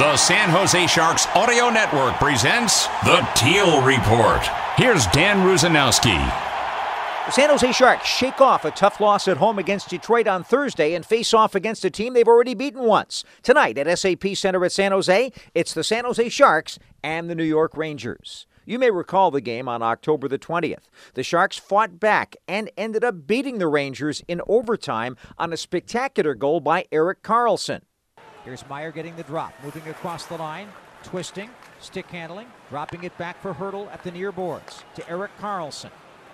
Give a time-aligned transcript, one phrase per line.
[0.00, 4.40] The San Jose Sharks Audio Network presents The Teal Report.
[4.78, 6.16] Here's Dan Rusanowsky.
[7.26, 10.94] The San Jose Sharks shake off a tough loss at home against Detroit on Thursday
[10.94, 13.24] and face off against a team they've already beaten once.
[13.42, 17.44] Tonight at SAP Center at San Jose, it's the San Jose Sharks and the New
[17.44, 18.46] York Rangers.
[18.64, 20.88] You may recall the game on October the 20th.
[21.12, 26.34] The Sharks fought back and ended up beating the Rangers in overtime on a spectacular
[26.34, 27.82] goal by Erik Karlsson.
[28.44, 30.68] Here's Meier getting the drop, moving across the line,
[31.02, 35.90] twisting, stick handling, dropping it back for Hertl at the near boards to Erik Karlsson.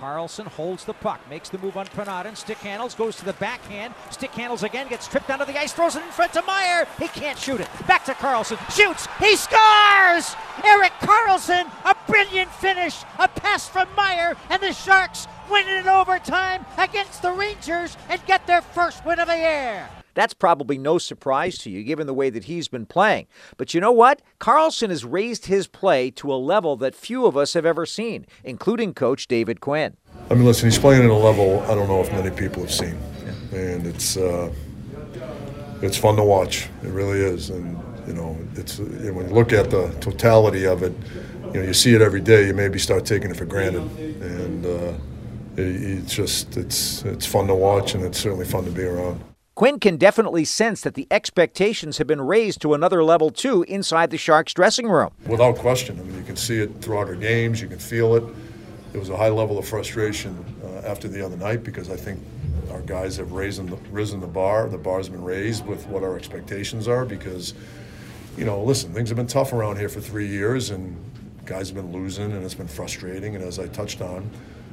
[0.00, 3.94] Karlsson holds the puck, makes the move on Panarin, stick handles, goes to the backhand,
[4.10, 6.86] stick handles again, gets tripped onto the ice, throws it in front to Meier.
[7.00, 7.68] He can't shoot it.
[7.88, 10.36] Back to Karlsson, shoots, he scores!
[10.64, 15.88] Erik Karlsson, a brilliant finish, a pass from Meier, and the Sharks win it in
[15.88, 19.88] overtime against the Rangers and get their first win of the year.
[20.14, 23.26] That's probably no surprise to you, given the way that he's been playing.
[23.56, 24.22] But you know what?
[24.40, 28.26] Karlsson has raised his play to a level that few of us have ever seen,
[28.44, 29.96] including coach David Quinn.
[30.30, 32.72] I mean, listen, he's playing at a level I don't know if many people have
[32.72, 32.98] seen,
[33.52, 34.52] and it's uh,
[35.82, 36.68] it's fun to watch.
[36.82, 40.92] It really is, and you know, it's when you look at the totality of it,
[41.52, 42.46] you know, you see it every day.
[42.46, 44.92] You maybe start taking it for granted, and uh,
[45.56, 49.22] it, it's just it's it's fun to watch, and it's certainly fun to be around.
[49.58, 54.10] Quinn can definitely sense that the expectations have been raised to another level too inside
[54.10, 55.10] the Sharks dressing room.
[55.26, 55.98] Without question.
[55.98, 58.22] I mean, you can see it throughout our games, you can feel it.
[58.92, 62.20] There was a high level of frustration uh, after the other night because I think
[62.70, 64.68] our guys have risen the, risen the bar.
[64.68, 67.54] The bar's been raised with what our expectations are because,
[68.36, 70.96] you know, listen, things have been tough around here for three years and
[71.46, 73.34] guys have been losing and it's been frustrating.
[73.34, 74.30] And as I touched on,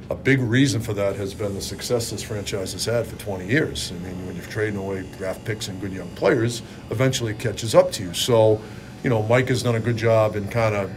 [0.08, 3.46] a big reason for that has been the success this franchise has had for 20
[3.46, 3.90] years.
[3.92, 7.74] I mean, when you're trading away draft picks and good young players, eventually it catches
[7.74, 8.14] up to you.
[8.14, 8.60] So,
[9.02, 10.90] you know, Mike has done a good job in kind of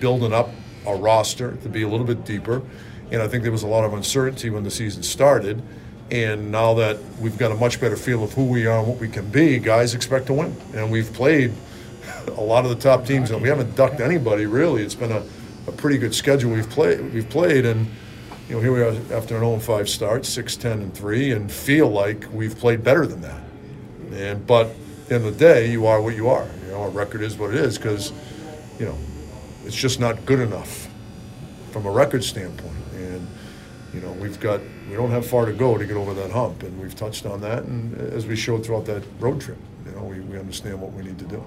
[0.00, 0.50] building up
[0.86, 2.62] a roster to be a little bit deeper.
[3.10, 5.62] And I think there was a lot of uncertainty when the season started.
[6.10, 8.98] And now that we've got a much better feel of who we are and what
[8.98, 10.54] we can be, guys expect to win.
[10.74, 11.52] And we've played
[12.28, 14.82] a lot of the top teams, and we haven't ducked anybody really.
[14.82, 15.24] It's been a,
[15.66, 17.12] a pretty good schedule we've played.
[17.12, 17.86] We've played, and
[18.50, 21.88] you know, here we are after an 0-5 start, 6, 10, and 3, and feel
[21.88, 23.40] like we've played better than that.
[24.12, 26.48] And but at the end of the day, you are what you are.
[26.64, 28.12] You know, our record is what it is because,
[28.80, 28.98] you know,
[29.64, 30.88] it's just not good enough
[31.70, 32.74] from a record standpoint.
[32.96, 33.24] And
[33.94, 36.64] you know, we've got we don't have far to go to get over that hump,
[36.64, 37.62] and we've touched on that.
[37.62, 41.04] And as we showed throughout that road trip, you know, we, we understand what we
[41.04, 41.40] need to do.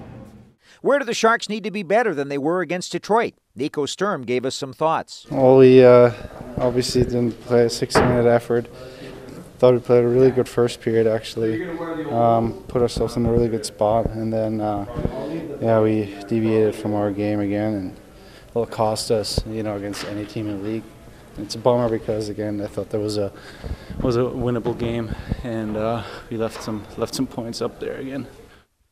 [0.80, 3.34] Where do the Sharks need to be better than they were against Detroit?
[3.54, 5.26] Nico Sturm gave us some thoughts.
[5.30, 6.12] Well, we uh,
[6.58, 8.66] obviously didn't play a 60 minute effort.
[9.58, 11.64] Thought we played a really good first period, actually.
[12.10, 14.84] Um, put ourselves in a really good spot, and then, uh,
[15.60, 17.96] yeah, we deviated from our game again, and
[18.50, 20.82] it'll cost us, you know, against any team in the league.
[21.38, 23.32] It's a bummer because, again, I thought there was a
[24.02, 28.26] was a winnable game, and uh, we left some left some points up there again.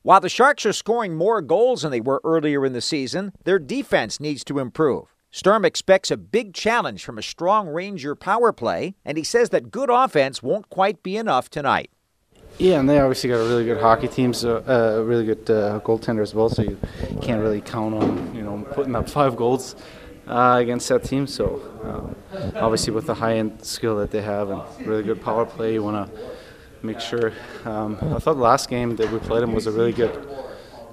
[0.03, 3.61] While the Sharks are scoring more goals than they were earlier in the season, their
[3.61, 5.15] defense needs to improve.
[5.34, 9.70] Sturm expects a big challenge from a strong Ranger power play, and he says that
[9.70, 11.91] good offense won't quite be enough tonight.
[12.59, 15.48] Yeah, and they obviously got a really good hockey team, so a uh, really good
[15.48, 16.50] uh, goaltender as well.
[16.50, 16.78] So you
[17.22, 19.75] can't really count on you know putting up five goals
[20.28, 21.26] uh, against that team.
[21.26, 25.46] So um, obviously with the high end skill that they have and really good power
[25.46, 26.20] play, you want to
[26.82, 27.32] make sure.
[27.64, 30.12] Um, I thought the last game that we played them was a really good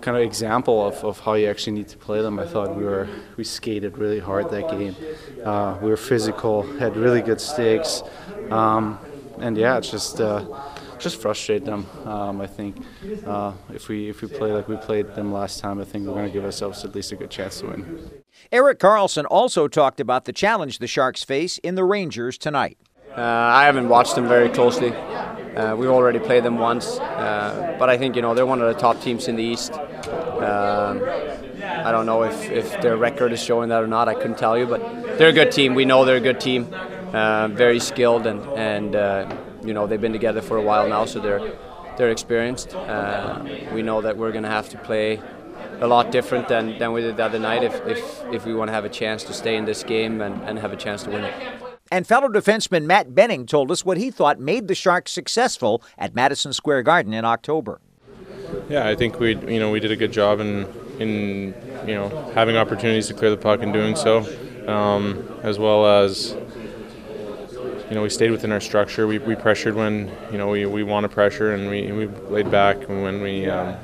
[0.01, 2.39] kind of example of, of how you actually need to play them.
[2.39, 3.07] I thought we were
[3.37, 4.95] we skated really hard that game.
[5.43, 8.03] Uh, we were physical, had really good stakes,
[8.51, 8.99] um,
[9.39, 10.19] and yeah, it's just.
[10.21, 10.45] Uh,
[10.99, 11.87] just frustrate them.
[12.05, 12.75] Um, I think
[13.25, 16.13] uh, if we if we play like we played them last time, I think we're
[16.13, 18.11] going to give ourselves at least a good chance to win.
[18.51, 22.77] Erik Karlsson also talked about the challenge the Sharks face in the Rangers tonight.
[23.17, 24.93] Uh, I haven't watched them very closely.
[25.55, 28.73] Uh, we already played them once, uh, but I think you know they're one of
[28.73, 29.73] the top teams in the East.
[29.73, 31.01] Um,
[31.61, 34.07] I don't know if, if their record is showing that or not.
[34.07, 34.79] I couldn't tell you, but
[35.17, 35.75] they're a good team.
[35.75, 36.73] We know they're a good team.
[37.13, 41.05] uh, very skilled, and and uh, you know they've been together for a while now,
[41.05, 41.53] so they're
[41.97, 42.75] they're experienced.
[42.75, 43.43] Uh,
[43.73, 45.19] we know that we're going to have to play
[45.81, 48.67] a lot different than, than we did the other night if, if, if we want
[48.69, 51.09] to have a chance to stay in this game and, and have a chance to
[51.09, 51.33] win it.
[51.91, 56.13] And fellow defenseman Matt Benning told us what he thought made the Sharks successful at
[56.13, 57.81] Madison Square Garden in October.
[58.69, 60.67] Yeah, I think we you know we did a good job in
[60.99, 61.53] in
[61.87, 64.19] you know having opportunities to clear the puck and doing so,
[64.67, 66.35] um, as well as
[67.89, 69.07] you know we stayed within our structure.
[69.07, 72.87] We, we pressured when you know we, we wanted pressure and we, we laid back
[72.87, 73.75] when we um,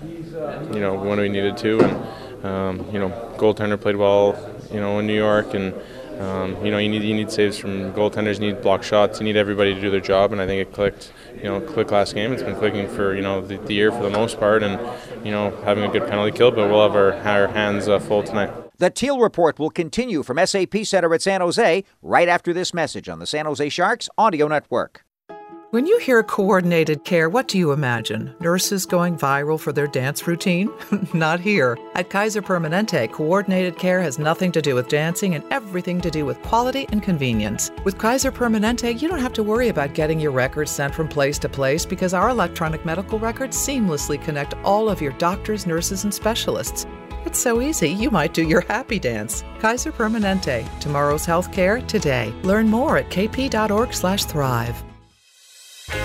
[0.73, 4.37] you know when we needed to and um, you know goaltender played well
[4.71, 5.73] you know in New York and.
[6.19, 9.25] Um, you know, you need you need saves from goaltenders, you need block shots, you
[9.25, 11.11] need everybody to do their job, and I think it clicked.
[11.35, 12.31] You know, click last game.
[12.31, 14.79] It's been clicking for you know the, the year for the most part, and
[15.25, 16.51] you know having a good penalty kill.
[16.51, 18.51] But we'll have our, our hands uh, full tonight.
[18.77, 23.07] The Teal Report will continue from SAP Center at San Jose right after this message
[23.07, 25.04] on the San Jose Sharks Audio Network.
[25.71, 28.33] When you hear coordinated care, what do you imagine?
[28.39, 30.71] Nurses going viral for their dance routine?
[31.13, 31.75] Not here.
[31.95, 36.23] At Kaiser Permanente, coordinated care has nothing to do with dancing and everything to do
[36.23, 37.71] with quality and convenience.
[37.83, 41.39] With Kaiser Permanente, you don't have to worry about getting your records sent from place
[41.39, 46.13] to place because our electronic medical records seamlessly connect all of your doctors, nurses, and
[46.13, 46.85] specialists.
[47.25, 49.43] It's so easy, you might do your happy dance.
[49.59, 52.31] Kaiser Permanente, tomorrow's healthcare today.
[52.43, 54.94] Learn more at kp.org/thrive.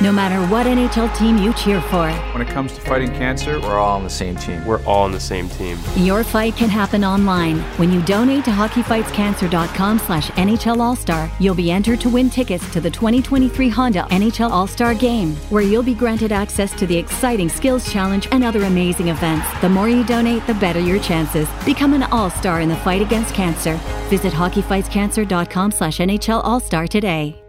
[0.02, 3.78] No matter what NHL team you cheer for, when it comes to fighting cancer, we're
[3.78, 4.64] all on the same team.
[4.64, 5.78] We're all on the same team.
[5.96, 7.58] Your fight can happen online.
[7.76, 12.80] When you donate to hockeyfightscancer.com slash NHL All-Star, you'll be entered to win tickets to
[12.80, 17.92] the 2023 Honda NHL All-Star Game, where you'll be granted access to the exciting Skills
[17.92, 19.46] Challenge and other amazing events.
[19.60, 21.48] The more you donate, the better your chances.
[21.66, 23.74] Become an all-star in the fight against cancer.
[24.08, 27.39] Visit hockeyfightscancer.com slash NHL All-Star today.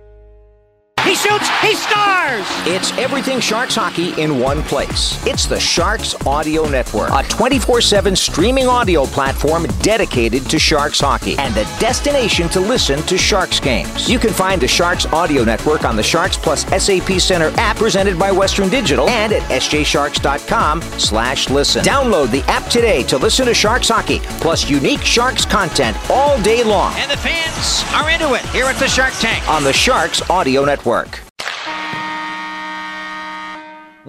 [1.12, 2.48] He shoots, he scores!
[2.66, 5.22] It's everything Sharks hockey in one place.
[5.28, 11.38] It's the Sharks Audio Network, a 24 7 streaming audio platform dedicated to Sharks hockey
[11.38, 14.10] and the destination to listen to Sharks games.
[14.10, 18.18] You can find the Sharks Audio Network on the Sharks Plus SAP Center app presented
[18.18, 21.84] by Western Digital and at sjsharks.com slash listen.
[21.84, 26.63] Download the app today to listen to Sharks hockey, plus unique Sharks content all day
[26.63, 26.94] long.
[26.96, 30.63] And the fans are into it here at the Shark Tank on the Sharks Audio
[30.63, 31.00] Network.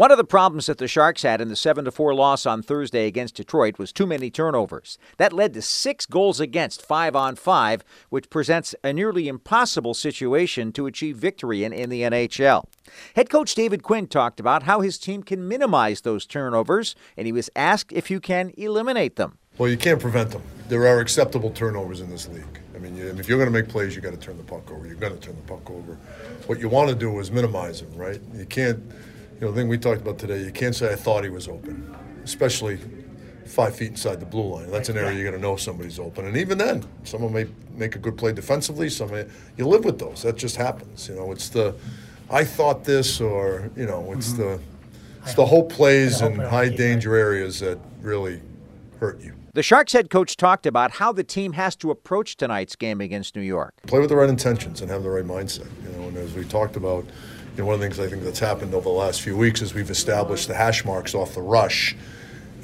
[0.03, 3.07] One of the problems that the Sharks had in the 7 4 loss on Thursday
[3.07, 4.99] against Detroit was too many turnovers.
[5.17, 10.73] That led to six goals against, five on five, which presents a nearly impossible situation
[10.73, 12.65] to achieve victory in, in the NHL.
[13.15, 17.33] Head coach David Quinn talked about how his team can minimize those turnovers, and he
[17.33, 19.39] was asked if you can eliminate them.
[19.57, 20.43] Well, you can't prevent them.
[20.67, 22.59] There are acceptable turnovers in this league.
[22.75, 24.85] I mean, if you're going to make plays, you got to turn the puck over.
[24.85, 25.97] You're going to turn the puck over.
[26.49, 28.21] What you want to do is minimize them, right?
[28.35, 28.83] You can't,
[29.43, 31.49] you know, the thing we talked about today, you can't say, I thought he was
[31.49, 31.93] open,
[32.23, 32.79] especially
[33.45, 34.71] five feet inside the blue line.
[34.71, 36.27] That's an area you're going to know somebody's open.
[36.27, 38.89] And even then, someone may make a good play defensively.
[38.89, 39.11] Some
[39.57, 40.23] you live with those.
[40.23, 41.09] That just happens.
[41.09, 41.75] You know, it's the,
[42.31, 44.43] I thought this, or you know, it's mm-hmm.
[44.43, 44.61] the,
[45.25, 48.41] it's the hope plays in high danger areas that really
[49.01, 49.35] hurt you.
[49.55, 53.35] The Sharks head coach talked about how the team has to approach tonight's game against
[53.35, 53.75] New York.
[53.89, 55.67] Play with the right intentions and have the right mindset.
[55.83, 57.05] You know, and as we talked about,
[57.57, 59.61] you know, one of the things I think that's happened over the last few weeks
[59.61, 61.95] is we've established the hash marks off the rush.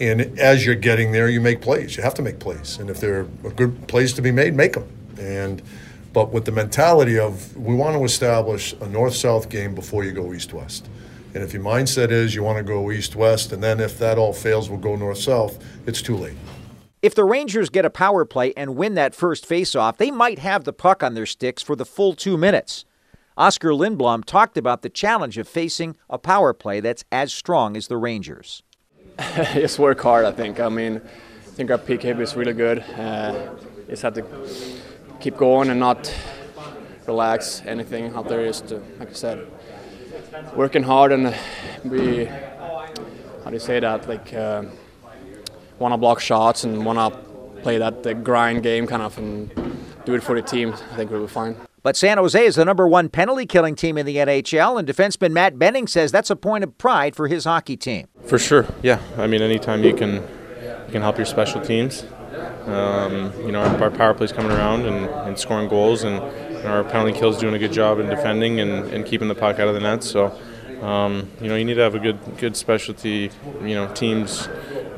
[0.00, 1.96] And as you're getting there, you make plays.
[1.96, 4.74] You have to make plays, and if there are good plays to be made, make
[4.74, 4.88] them.
[5.18, 5.60] And
[6.12, 10.32] but with the mentality of we want to establish a north-south game before you go
[10.32, 10.88] east-west.
[11.34, 14.32] And if your mindset is you want to go east-west, and then if that all
[14.32, 16.36] fails, we'll go north-south, it's too late.
[17.02, 20.64] If the Rangers get a power play and win that first faceoff, they might have
[20.64, 22.84] the puck on their sticks for the full two minutes.
[23.38, 27.86] Oskar Lindblom talked about the challenge of facing a power play that's as strong as
[27.86, 28.64] the Rangers.
[29.54, 30.58] just work hard, I think.
[30.58, 32.80] I mean, I think our PK is really good.
[32.80, 33.54] Uh,
[33.88, 34.24] just have to
[35.20, 36.12] keep going and not
[37.06, 38.44] relax anything out there.
[38.44, 39.46] Just to, like I said,
[40.56, 41.32] working hard and
[41.88, 42.90] be, how
[43.46, 44.08] do you say that?
[44.08, 44.64] Like, uh,
[45.78, 49.54] want to block shots and want to play that the grind game kind of and
[50.04, 51.67] do it for the team, I think we'll be fine.
[51.82, 55.32] But San Jose is the number one penalty killing team in the NHL, and defenseman
[55.32, 58.08] Matt Benning says that's a point of pride for his hockey team.
[58.24, 59.00] For sure, yeah.
[59.16, 62.04] I mean, anytime you can you can help your special teams,
[62.66, 66.84] um, you know, our, power play's coming around and, and scoring goals, and, and, our
[66.84, 69.74] penalty kills doing a good job in defending and, and keeping the puck out of
[69.74, 70.02] the net.
[70.04, 70.38] So,
[70.82, 73.30] um, you know, you need to have a good good specialty,
[73.62, 74.48] you know, teams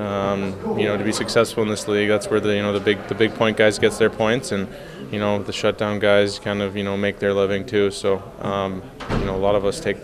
[0.01, 2.81] um, you know, to be successful in this league, that's where the you know the
[2.81, 4.67] big the big point guys gets their points, and
[5.13, 7.91] you know the shutdown guys kind of you know make their living too.
[7.91, 9.99] So um, you know a lot of us take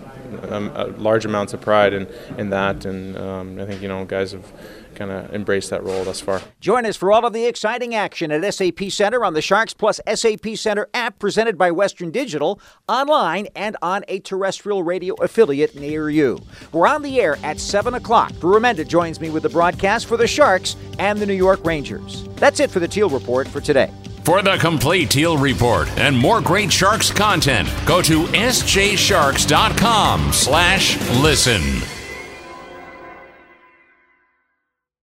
[0.52, 2.06] um, large amounts of pride in
[2.38, 4.52] in that, and um, I think you know guys have
[4.96, 6.40] kind of embraced that role thus far.
[6.60, 10.00] Join us for all of the exciting action at SAP Center on the Sharks Plus
[10.12, 16.10] SAP Center app presented by Western Digital, online and on a terrestrial radio affiliate near
[16.10, 16.38] you.
[16.72, 18.32] We're on the air at 7 o'clock.
[18.34, 22.24] Remenda joins me with the broadcast for the Sharks and the New York Rangers.
[22.36, 23.92] That's it for the Teal Report for today.
[24.26, 31.95] For the complete Teal Report and more great Sharks content, go to sjsharks.com slash listen.